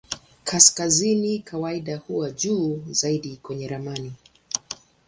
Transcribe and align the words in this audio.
Kaskazini 0.43 1.39
kawaida 1.39 1.97
huwa 1.97 2.31
juu 2.31 2.83
zaidi 2.89 3.37
kwenye 3.37 3.67
ramani. 3.67 4.13